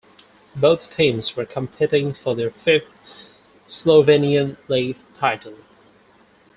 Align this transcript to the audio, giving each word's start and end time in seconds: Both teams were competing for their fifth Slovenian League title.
Both 0.55 0.89
teams 0.89 1.35
were 1.37 1.45
competing 1.45 2.15
for 2.15 2.35
their 2.35 2.49
fifth 2.49 2.91
Slovenian 3.67 4.57
League 4.67 4.97
title. 5.13 5.57